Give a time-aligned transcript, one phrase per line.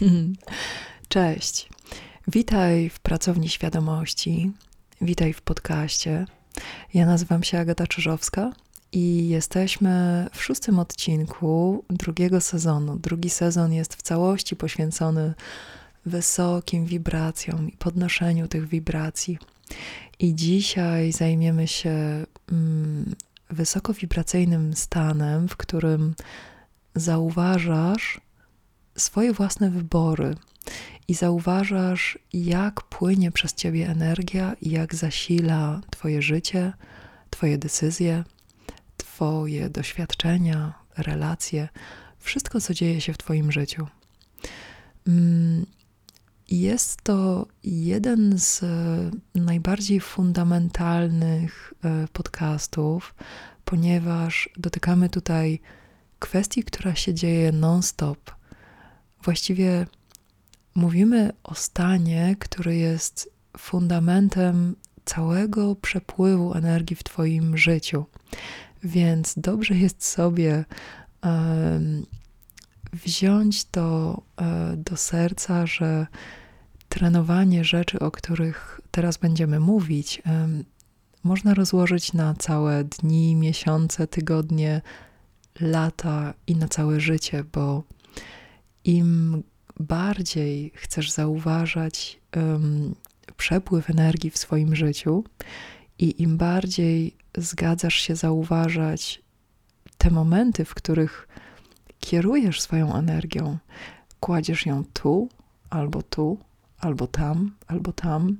[1.08, 1.68] Cześć.
[2.28, 4.52] Witaj w pracowni świadomości.
[5.00, 6.26] Witaj w podcaście.
[6.94, 8.52] Ja nazywam się Agata Czyżowska
[8.92, 12.96] i jesteśmy w szóstym odcinku drugiego sezonu.
[12.96, 15.34] Drugi sezon jest w całości poświęcony
[16.06, 19.38] wysokim wibracjom i podnoszeniu tych wibracji.
[20.18, 23.14] I dzisiaj zajmiemy się mm,
[23.50, 26.14] wysokowibracyjnym stanem, w którym
[26.94, 28.20] zauważasz
[28.96, 30.34] swoje własne wybory
[31.08, 36.72] i zauważasz, jak płynie przez ciebie energia i jak zasila Twoje życie,
[37.30, 38.24] Twoje decyzje,
[38.96, 41.68] Twoje doświadczenia, relacje,
[42.18, 43.86] wszystko, co dzieje się w Twoim życiu.
[45.06, 45.66] Mm,
[46.50, 48.64] jest to jeden z
[49.34, 53.14] najbardziej fundamentalnych e, podcastów,
[53.64, 55.60] ponieważ dotykamy tutaj
[56.18, 58.35] kwestii, która się dzieje non-stop.
[59.26, 59.86] Właściwie
[60.74, 68.04] mówimy o stanie, który jest fundamentem całego przepływu energii w Twoim życiu.
[68.82, 70.64] Więc dobrze jest sobie
[71.22, 72.06] um,
[72.92, 76.06] wziąć to um, do serca, że
[76.88, 80.64] trenowanie rzeczy, o których teraz będziemy mówić, um,
[81.24, 84.82] można rozłożyć na całe dni, miesiące, tygodnie,
[85.60, 87.82] lata i na całe życie, bo
[88.86, 89.42] im
[89.80, 92.94] bardziej chcesz zauważać um,
[93.36, 95.24] przepływ energii w swoim życiu
[95.98, 99.22] i im bardziej zgadzasz się zauważać
[99.98, 101.28] te momenty, w których
[102.00, 103.58] kierujesz swoją energią,
[104.20, 105.28] kładziesz ją tu,
[105.70, 106.38] albo tu,
[106.78, 108.36] albo tam, albo tam,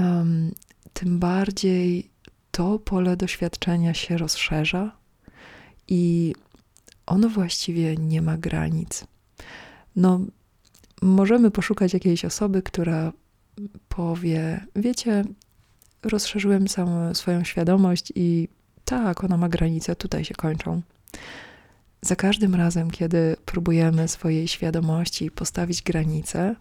[0.00, 0.52] um,
[0.92, 2.10] tym bardziej
[2.50, 4.96] to pole doświadczenia się rozszerza
[5.88, 6.34] i
[7.06, 9.11] ono właściwie nie ma granic.
[9.96, 10.20] No,
[11.02, 13.12] możemy poszukać jakiejś osoby, która
[13.88, 15.24] powie: Wiecie,
[16.02, 18.48] rozszerzyłem samą swoją świadomość i
[18.84, 20.82] tak, ona ma granice, tutaj się kończą.
[22.02, 26.56] Za każdym razem, kiedy próbujemy swojej świadomości postawić granice,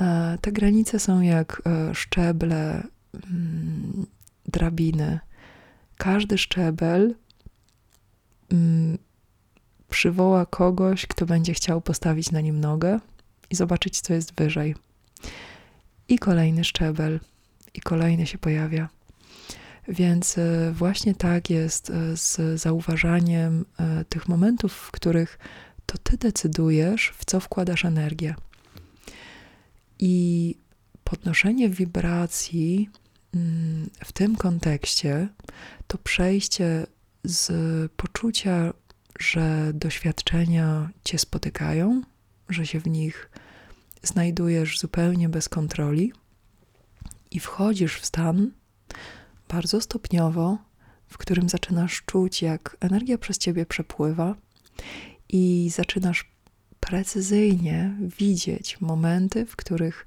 [0.00, 2.82] e, te granice są jak e, szczeble,
[3.14, 4.06] mm,
[4.46, 5.18] drabiny.
[5.96, 7.14] Każdy szczebel
[8.52, 8.98] mm,
[9.98, 13.00] przywoła kogoś, kto będzie chciał postawić na nim nogę
[13.50, 14.74] i zobaczyć, co jest wyżej.
[16.08, 17.20] I kolejny szczebel,
[17.74, 18.88] i kolejny się pojawia.
[19.88, 25.38] Więc e, właśnie tak jest e, z zauważaniem e, tych momentów, w których
[25.86, 28.34] to ty decydujesz, w co wkładasz energię.
[29.98, 30.54] I
[31.04, 32.90] podnoszenie wibracji
[33.34, 35.28] mm, w tym kontekście
[35.86, 36.86] to przejście
[37.24, 37.52] z
[37.92, 38.72] poczucia
[39.18, 42.02] że doświadczenia cię spotykają,
[42.48, 43.30] że się w nich
[44.02, 46.12] znajdujesz zupełnie bez kontroli
[47.30, 48.50] i wchodzisz w stan
[49.48, 50.58] bardzo stopniowo,
[51.08, 54.34] w którym zaczynasz czuć, jak energia przez ciebie przepływa
[55.28, 56.30] i zaczynasz
[56.80, 60.06] precyzyjnie widzieć momenty, w których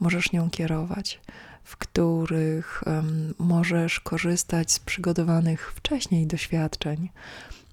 [0.00, 1.20] możesz nią kierować,
[1.64, 7.10] w których um, możesz korzystać z przygotowanych wcześniej doświadczeń,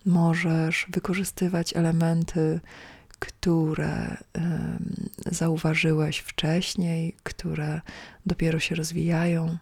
[0.05, 2.59] możesz wykorzystywać elementy,
[3.19, 4.17] które
[5.25, 7.81] zauważyłeś wcześniej, które
[8.25, 9.57] dopiero się rozwijają.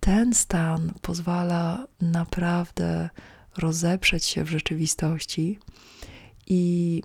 [0.00, 3.10] Ten stan pozwala naprawdę
[3.56, 5.58] rozeprzeć się w rzeczywistości
[6.46, 7.02] i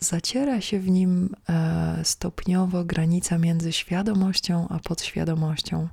[0.00, 5.88] zaciera się w nim e, stopniowo granica między świadomością a podświadomością,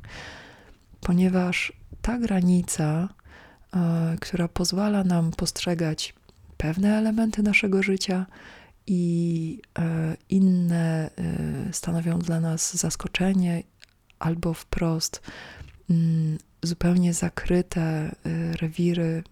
[1.01, 3.24] ponieważ ta granica E,
[4.19, 6.13] która pozwala nam postrzegać
[6.57, 8.25] pewne elementy naszego życia
[8.87, 13.63] i e, inne e, stanowią dla nas zaskoczenie
[14.19, 15.21] albo wprost
[15.89, 18.15] mm, zupełnie zakryte
[18.61, 19.23] rewiry,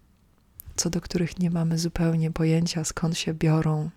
[0.76, 3.90] co do których nie mamy zupełnie pojęcia, skąd się biorą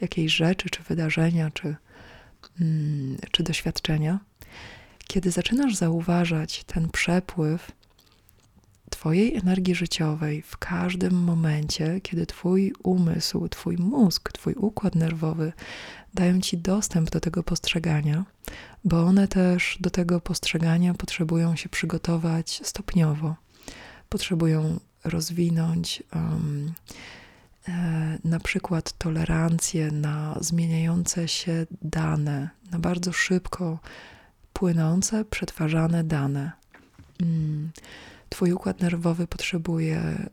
[0.00, 1.76] jakieś rzeczy, czy wydarzenia, czy,
[2.60, 4.20] mm, czy doświadczenia.
[5.06, 7.72] Kiedy zaczynasz zauważać ten przepływ
[8.98, 15.52] Twojej energii życiowej w każdym momencie, kiedy Twój umysł, Twój mózg, Twój układ nerwowy
[16.14, 18.24] dają Ci dostęp do tego postrzegania,
[18.84, 23.36] bo one też do tego postrzegania potrzebują się przygotować stopniowo.
[24.08, 26.72] Potrzebują rozwinąć um,
[28.24, 33.78] na przykład tolerancję na zmieniające się dane, na bardzo szybko
[34.52, 36.52] płynące, przetwarzane dane.
[37.20, 37.70] Mm
[38.28, 40.28] Twój układ nerwowy potrzebuje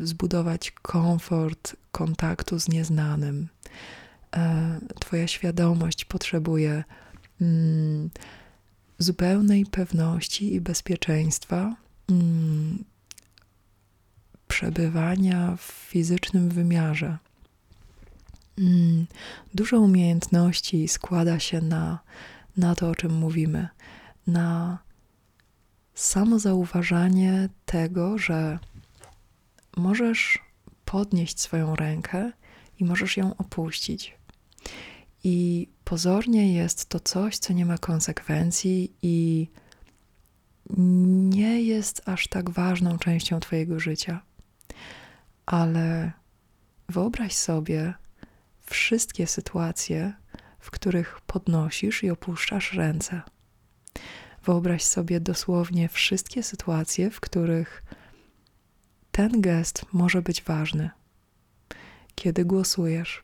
[0.00, 3.48] y, zbudować komfort kontaktu z nieznanym.
[4.36, 6.84] E, twoja świadomość potrzebuje
[7.40, 8.10] mm,
[8.98, 11.76] zupełnej pewności i bezpieczeństwa,
[12.10, 12.84] mm,
[14.48, 17.18] przebywania w fizycznym wymiarze.
[18.58, 19.06] Mm,
[19.54, 21.98] dużo umiejętności składa się na,
[22.56, 23.68] na to, o czym mówimy,
[24.26, 24.78] na
[25.94, 28.58] samo zauważanie tego, że
[29.76, 30.38] możesz
[30.84, 32.32] podnieść swoją rękę
[32.78, 34.18] i możesz ją opuścić.
[35.24, 39.48] I pozornie jest to coś, co nie ma konsekwencji i
[41.30, 44.22] nie jest aż tak ważną częścią Twojego życia.
[45.46, 46.12] Ale
[46.88, 47.94] wyobraź sobie
[48.66, 50.12] wszystkie sytuacje,
[50.58, 53.22] w których podnosisz i opuszczasz ręce.
[54.44, 57.82] Wyobraź sobie dosłownie wszystkie sytuacje, w których
[59.12, 60.90] ten gest może być ważny.
[62.14, 63.22] Kiedy głosujesz,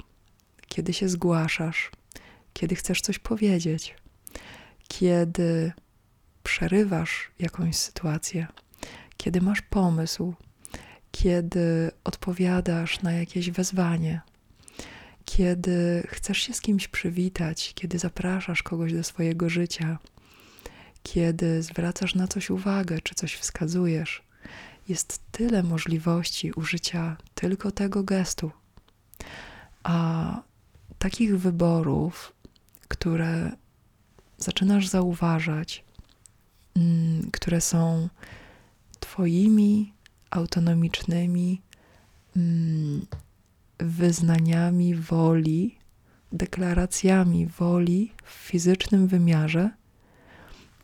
[0.68, 1.90] kiedy się zgłaszasz,
[2.52, 3.94] kiedy chcesz coś powiedzieć,
[4.88, 5.72] kiedy
[6.42, 8.46] przerywasz jakąś sytuację,
[9.16, 10.34] kiedy masz pomysł,
[11.10, 14.20] kiedy odpowiadasz na jakieś wezwanie,
[15.24, 19.98] kiedy chcesz się z kimś przywitać, kiedy zapraszasz kogoś do swojego życia,
[21.02, 24.22] kiedy zwracasz na coś uwagę czy coś wskazujesz.
[24.88, 28.50] Jest tyle możliwości użycia tylko tego gestu.
[29.82, 30.42] A
[30.98, 32.32] takich wyborów,
[32.88, 33.52] które
[34.38, 35.84] zaczynasz zauważać,
[36.76, 38.08] mm, które są
[39.00, 39.92] Twoimi
[40.30, 41.62] autonomicznymi
[42.36, 43.06] mm,
[43.78, 45.78] wyznaniami woli,
[46.32, 49.70] deklaracjami woli w fizycznym wymiarze,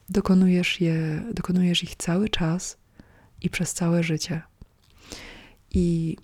[0.08, 2.76] dokonujesz, je, dokonujesz ich cały czas
[3.42, 4.42] i przez całe życie.
[5.70, 6.16] I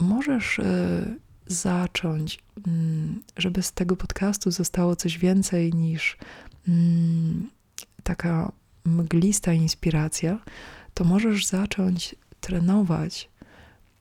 [0.00, 6.16] możesz y, zacząć, mm, żeby z tego podcastu zostało coś więcej niż
[6.68, 7.50] mm,
[8.02, 8.52] taka
[8.84, 10.38] mglista inspiracja,
[10.94, 13.30] to możesz zacząć trenować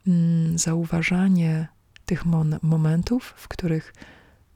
[0.08, 1.68] mm, zauważanie
[2.06, 2.25] tych
[2.62, 3.94] momentów, w których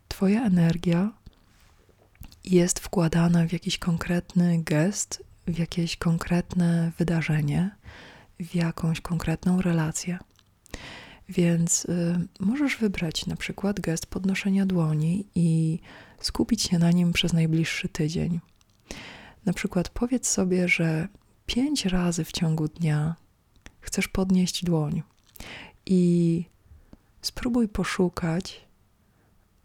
[0.07, 1.11] Twoja energia
[2.45, 7.75] jest wkładana w jakiś konkretny gest, w jakieś konkretne wydarzenie,
[8.39, 10.17] w jakąś konkretną relację.
[11.29, 15.79] Więc y, możesz wybrać na przykład gest podnoszenia dłoni i
[16.19, 18.39] skupić się na nim przez najbliższy tydzień.
[19.45, 21.07] Na przykład powiedz sobie, że
[21.45, 23.15] pięć razy w ciągu dnia
[23.81, 25.01] chcesz podnieść dłoń
[25.85, 26.45] i
[27.21, 28.65] spróbuj poszukać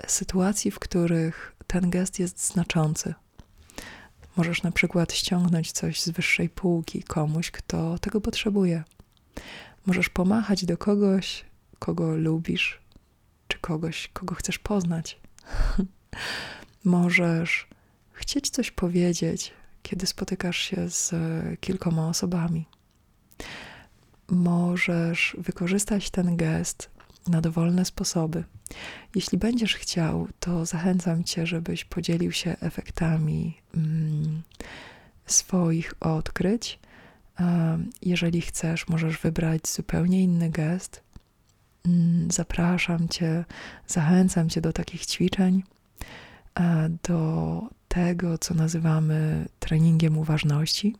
[0.07, 3.15] sytuacji, w których ten gest jest znaczący.
[4.37, 8.85] Możesz na przykład ściągnąć coś z wyższej półki komuś, kto tego potrzebuje.
[9.87, 11.45] Możesz pomachać do kogoś,
[11.79, 12.81] kogo lubisz,
[13.49, 15.21] czy kogoś, kogo chcesz poznać.
[16.85, 17.69] Możesz
[18.13, 19.53] chcieć coś powiedzieć,
[19.83, 21.15] kiedy spotykasz się z
[21.61, 22.67] kilkoma osobami.
[24.29, 26.91] Możesz wykorzystać ten gest
[27.29, 28.45] na dowolne sposoby.
[29.15, 34.43] Jeśli będziesz chciał, to zachęcam Cię, żebyś podzielił się efektami mm,
[35.27, 36.79] swoich odkryć.
[38.03, 41.03] Jeżeli chcesz, możesz wybrać zupełnie inny gest.
[41.87, 43.45] Mm, zapraszam Cię,
[43.87, 45.63] zachęcam Cię do takich ćwiczeń,
[47.03, 50.97] do tego, co nazywamy treningiem uważności.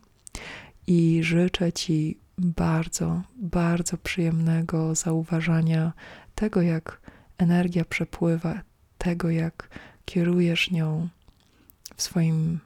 [0.87, 5.93] I życzę Ci bardzo, bardzo przyjemnego zauważania
[6.35, 7.00] tego, jak
[7.41, 8.61] energia przepływa,
[8.97, 9.69] tego, jak
[10.05, 11.09] kierujesz nią
[11.95, 12.59] w swoim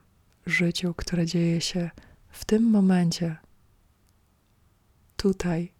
[0.46, 1.90] życiu, które dzieje się
[2.30, 3.36] w tym momencie,
[5.16, 5.72] tutaj.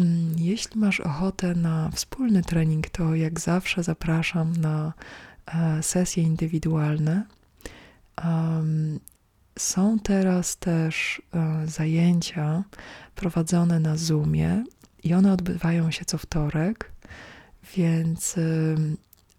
[0.00, 4.92] Mm, jeśli masz ochotę na wspólny trening, to jak zawsze zapraszam na
[5.46, 7.24] e, sesje indywidualne.
[9.58, 12.64] Są teraz też e, zajęcia
[13.14, 14.64] prowadzone na Zoomie
[15.02, 16.92] i one odbywają się co wtorek,
[17.74, 18.36] więc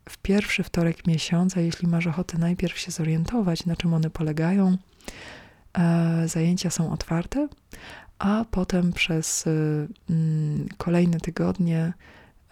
[0.10, 4.78] w pierwszy wtorek miesiąca, jeśli masz ochotę najpierw się zorientować, na czym one polegają,
[5.74, 7.48] e, zajęcia są otwarte,
[8.20, 11.94] a potem przez y, mm, kolejne tygodnie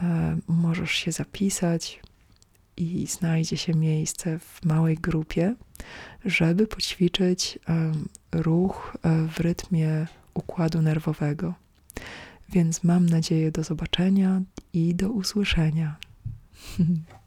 [0.02, 2.02] e, możesz się zapisać
[2.78, 5.56] i znajdzie się miejsce w małej grupie,
[6.26, 7.60] żeby poćwiczyć
[8.32, 11.54] ruch e, w rytmie układu nerwowego.
[12.50, 14.42] Więc mam nadzieję do zobaczenia
[14.74, 15.96] i do usłyszenia.